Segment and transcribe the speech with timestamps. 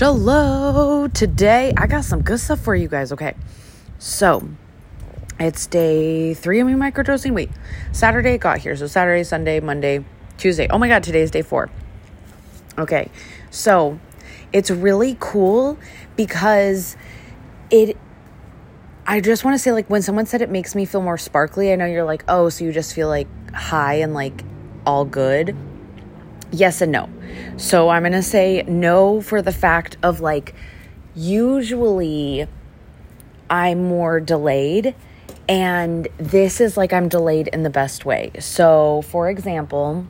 [0.00, 1.10] Shalom.
[1.10, 3.12] Today I got some good stuff for you guys.
[3.12, 3.34] Okay.
[3.98, 4.48] So
[5.38, 7.34] it's day three of me microdosing.
[7.34, 7.50] Wait,
[7.92, 8.74] Saturday got here.
[8.76, 10.02] So Saturday, Sunday, Monday,
[10.38, 10.68] Tuesday.
[10.70, 11.68] Oh my God, today is day four.
[12.78, 13.10] Okay.
[13.50, 14.00] So
[14.54, 15.76] it's really cool
[16.16, 16.96] because
[17.70, 17.98] it
[19.06, 21.74] I just want to say, like, when someone said it makes me feel more sparkly,
[21.74, 24.44] I know you're like, oh, so you just feel like high and like
[24.86, 25.54] all good.
[26.52, 27.08] Yes and no.
[27.56, 30.54] So I'm going to say no for the fact of like,
[31.14, 32.46] usually
[33.48, 34.94] I'm more delayed.
[35.48, 38.30] And this is like I'm delayed in the best way.
[38.38, 40.06] So, for example,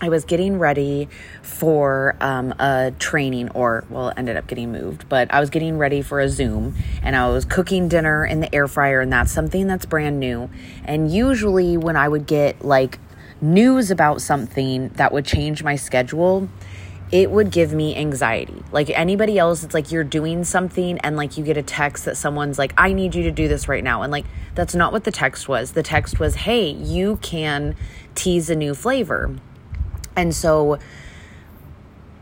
[0.00, 1.08] I was getting ready
[1.42, 6.02] for um, a training, or well, ended up getting moved, but I was getting ready
[6.02, 9.66] for a Zoom and I was cooking dinner in the air fryer, and that's something
[9.66, 10.50] that's brand new.
[10.84, 13.00] And usually, when I would get like
[13.40, 16.48] news about something that would change my schedule,
[17.10, 18.62] it would give me anxiety.
[18.70, 22.16] Like anybody else, it's like you're doing something and like you get a text that
[22.16, 24.02] someone's like, I need you to do this right now.
[24.02, 25.72] And like, that's not what the text was.
[25.72, 27.76] The text was, hey, you can
[28.14, 29.36] tease a new flavor.
[30.16, 30.78] And so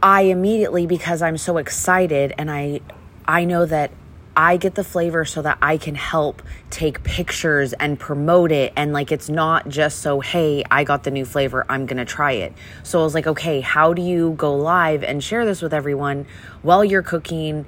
[0.02, 2.80] I immediately because I'm so excited and I
[3.26, 3.90] I know that
[4.36, 8.72] I get the flavor so that I can help take pictures and promote it.
[8.76, 12.32] And like, it's not just so, hey, I got the new flavor, I'm gonna try
[12.32, 12.52] it.
[12.82, 16.26] So I was like, okay, how do you go live and share this with everyone
[16.62, 17.64] while you're cooking?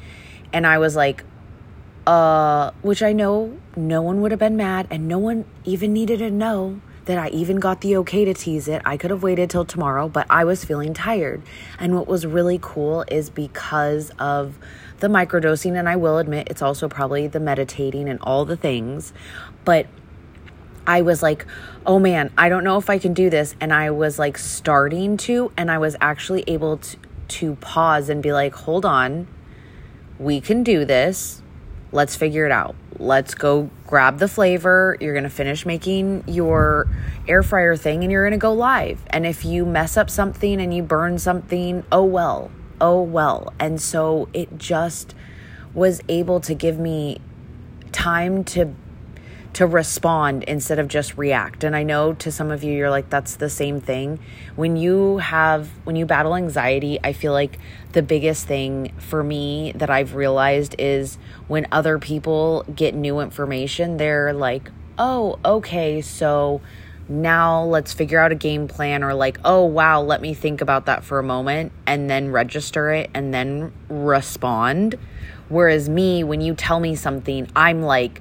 [0.52, 1.25] And I was like,
[2.06, 6.19] uh, which I know no one would have been mad and no one even needed
[6.20, 8.82] to know that I even got the okay to tease it.
[8.84, 11.40] I could have waited till tomorrow, but I was feeling tired.
[11.78, 14.58] And what was really cool is because of
[14.98, 19.14] the microdosing, and I will admit it's also probably the meditating and all the things,
[19.64, 19.86] but
[20.86, 21.46] I was like,
[21.86, 23.54] oh man, I don't know if I can do this.
[23.58, 26.96] And I was like starting to, and I was actually able to,
[27.28, 29.28] to pause and be like, hold on,
[30.18, 31.42] we can do this.
[31.90, 32.76] Let's figure it out.
[32.98, 34.96] Let's go grab the flavor.
[35.00, 36.88] You're going to finish making your
[37.28, 39.00] air fryer thing and you're going to go live.
[39.10, 42.50] And if you mess up something and you burn something, oh well.
[42.81, 43.53] Oh well.
[43.60, 45.14] And so it just
[45.75, 47.20] was able to give me
[47.92, 48.75] time to
[49.58, 51.64] to respond instead of just react.
[51.64, 54.20] And I know to some of you, you're like, that's the same thing.
[54.54, 57.58] When you have, when you battle anxiety, I feel like
[57.91, 61.18] the biggest thing for me that I've realized is
[61.48, 66.60] when other people get new information, they're like, oh, okay, so
[67.08, 70.84] now let's figure out a game plan or like oh wow let me think about
[70.84, 74.94] that for a moment and then register it and then respond
[75.48, 78.20] whereas me when you tell me something i'm like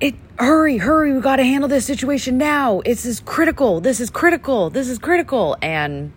[0.00, 2.80] it hurry hurry we got to handle this situation now.
[2.84, 5.56] It's is critical this is critical this is critical.
[5.62, 6.12] And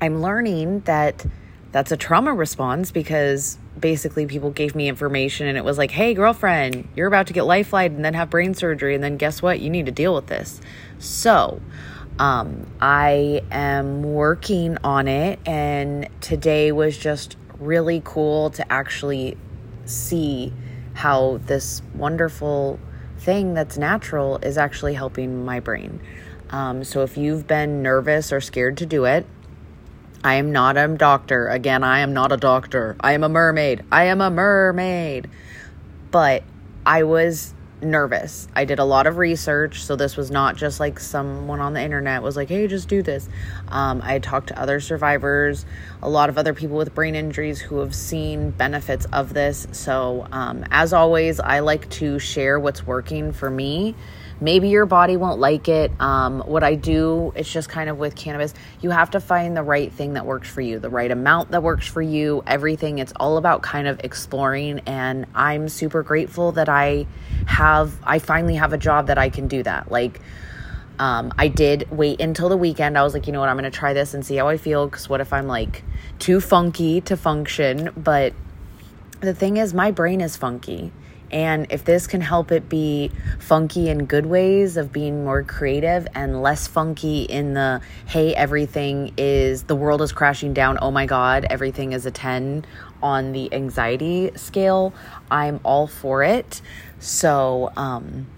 [0.00, 1.24] i'm learning that
[1.72, 6.14] that's a trauma response because basically people gave me information and it was like hey
[6.14, 9.60] girlfriend you're about to get lifeline and then have brain surgery and then guess what?
[9.60, 10.60] You need to deal with this.
[10.98, 11.60] So
[12.18, 19.36] um, i am working on it and today was just really cool to actually
[19.84, 20.52] see
[20.94, 22.78] how this wonderful
[23.24, 26.00] thing that's natural is actually helping my brain.
[26.50, 29.26] Um, so if you've been nervous or scared to do it,
[30.22, 31.48] I am not a doctor.
[31.48, 32.96] Again, I am not a doctor.
[33.00, 33.84] I am a mermaid.
[33.90, 35.28] I am a mermaid.
[36.10, 36.44] But
[36.86, 38.48] I was nervous.
[38.54, 41.82] I did a lot of research, so this was not just like someone on the
[41.82, 43.28] internet was like, "Hey, just do this."
[43.68, 45.66] Um, I talked to other survivors,
[46.02, 49.66] a lot of other people with brain injuries who have seen benefits of this.
[49.72, 53.94] So, um, as always, I like to share what's working for me
[54.44, 55.90] Maybe your body won't like it.
[55.98, 59.62] Um, what I do, it's just kind of with cannabis, you have to find the
[59.62, 62.98] right thing that works for you, the right amount that works for you, everything.
[62.98, 64.80] It's all about kind of exploring.
[64.80, 67.06] And I'm super grateful that I
[67.46, 69.90] have, I finally have a job that I can do that.
[69.90, 70.20] Like,
[70.98, 72.98] um, I did wait until the weekend.
[72.98, 74.58] I was like, you know what, I'm going to try this and see how I
[74.58, 74.86] feel.
[74.86, 75.82] Because what if I'm like
[76.18, 77.92] too funky to function?
[77.96, 78.34] But
[79.20, 80.92] the thing is, my brain is funky.
[81.34, 83.10] And if this can help it be
[83.40, 89.12] funky in good ways of being more creative and less funky in the, hey, everything
[89.18, 92.64] is, the world is crashing down, oh my God, everything is a 10
[93.02, 94.94] on the anxiety scale,
[95.28, 96.62] I'm all for it.
[97.00, 98.28] So, um,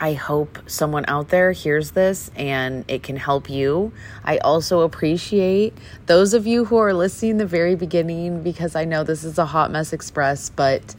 [0.00, 3.92] I hope someone out there hears this and it can help you.
[4.24, 5.76] I also appreciate
[6.06, 9.46] those of you who are listening the very beginning because I know this is a
[9.46, 10.94] hot mess express, but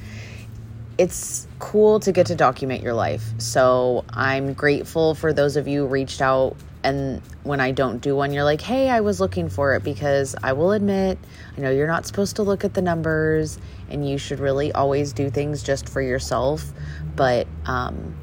[0.97, 3.23] it's cool to get to document your life.
[3.37, 8.33] So I'm grateful for those of you reached out and when I don't do one,
[8.33, 11.17] you're like, hey, I was looking for it because I will admit,
[11.57, 13.57] I know you're not supposed to look at the numbers
[13.89, 16.73] and you should really always do things just for yourself.
[17.15, 18.15] But, um,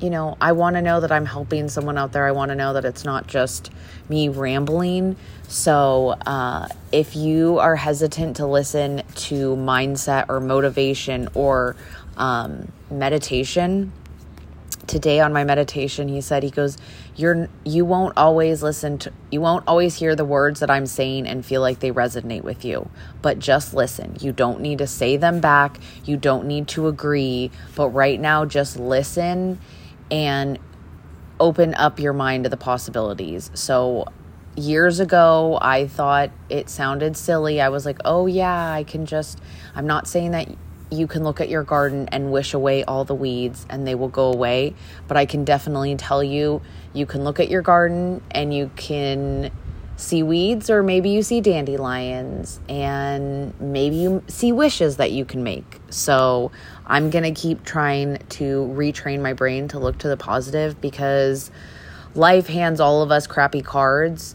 [0.00, 2.26] you know, I want to know that I'm helping someone out there.
[2.26, 3.70] I want to know that it's not just
[4.08, 5.16] me rambling.
[5.48, 11.76] So, uh, if you are hesitant to listen to mindset or motivation or
[12.16, 13.92] um, meditation,
[14.86, 16.78] today on my meditation he said he goes
[17.16, 21.26] you're you won't always listen to you won't always hear the words that I'm saying
[21.26, 22.88] and feel like they resonate with you
[23.20, 27.50] but just listen you don't need to say them back you don't need to agree
[27.74, 29.58] but right now just listen
[30.10, 30.58] and
[31.38, 34.06] open up your mind to the possibilities so
[34.56, 39.40] years ago I thought it sounded silly I was like oh yeah I can just
[39.74, 40.48] I'm not saying that
[40.90, 44.08] you can look at your garden and wish away all the weeds and they will
[44.08, 44.74] go away.
[45.08, 46.62] But I can definitely tell you,
[46.92, 49.50] you can look at your garden and you can
[49.96, 55.42] see weeds, or maybe you see dandelions, and maybe you see wishes that you can
[55.42, 55.80] make.
[55.88, 56.52] So
[56.86, 61.50] I'm going to keep trying to retrain my brain to look to the positive because
[62.14, 64.34] life hands all of us crappy cards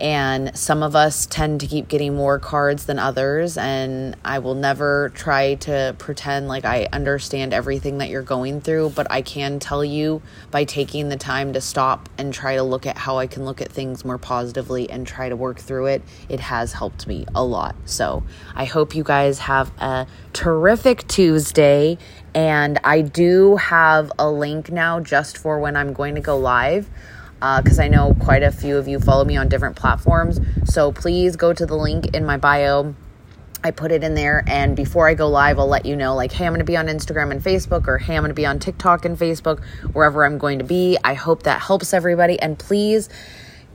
[0.00, 3.56] and some of us tend to keep getting more cards than others.
[3.56, 8.90] And i will never try to pretend like i understand everything that you're going through
[8.90, 12.86] but i can tell you by taking the time to stop and try to look
[12.86, 16.02] at how i can look at things more positively and try to work through it
[16.28, 17.74] it has helped me a lot.
[17.84, 18.22] So
[18.54, 21.98] i hope you guys have a terrific tuesday.
[22.34, 26.88] And i do have a link now just for when i'm going to go live
[27.40, 30.40] because uh, I know quite a few of you follow me on different platforms.
[30.64, 32.94] So please go to the link in my bio.
[33.64, 36.32] I put it in there, and before I go live, I'll let you know, like,
[36.32, 38.46] hey, I'm going to be on Instagram and Facebook, or hey, I'm going to be
[38.46, 40.96] on TikTok and Facebook, wherever I'm going to be.
[41.04, 42.40] I hope that helps everybody.
[42.40, 43.10] And please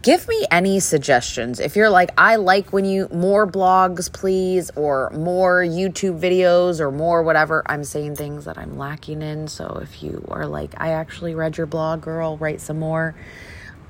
[0.02, 1.60] give me any suggestions.
[1.60, 6.92] If you're like, I like when you more blogs, please, or more YouTube videos, or
[6.92, 9.48] more whatever, I'm saying things that I'm lacking in.
[9.48, 13.16] So if you are like, I actually read your blog, girl, write some more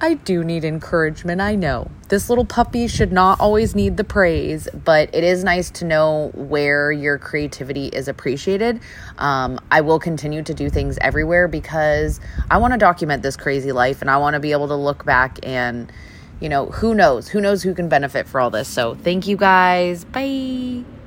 [0.02, 1.90] I do need encouragement, I know.
[2.10, 6.32] This little puppy should not always need the praise, but it is nice to know
[6.34, 8.82] where your creativity is appreciated.
[9.18, 12.20] Um, I will continue to do things everywhere because
[12.52, 15.06] I want to document this crazy life and I want to be able to look
[15.06, 15.92] back and,
[16.42, 17.30] you know, who knows?
[17.30, 18.68] Who knows who can benefit for all this?
[18.68, 20.04] So thank you guys.
[20.04, 20.84] Bye.